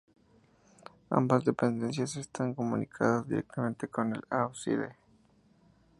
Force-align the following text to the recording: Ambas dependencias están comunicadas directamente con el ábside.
Ambas 1.11 1.43
dependencias 1.45 2.15
están 2.15 2.55
comunicadas 2.55 3.27
directamente 3.27 3.87
con 3.87 4.15
el 4.15 4.23
ábside. 4.31 4.95